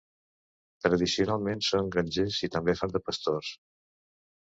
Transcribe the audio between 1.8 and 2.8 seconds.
grangers i també